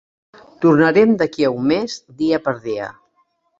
Tornarem 0.63 1.13
d'aquí 1.19 1.45
a 1.51 1.53
un 1.59 1.69
mes 1.73 1.99
dia 2.25 2.43
per 2.49 2.57
dia. 2.67 2.91